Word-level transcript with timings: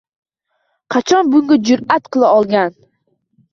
Qachon 0.95 1.29
bunga 1.35 1.59
jur'at 1.69 2.11
qila 2.11 2.33
olgan? 2.41 2.71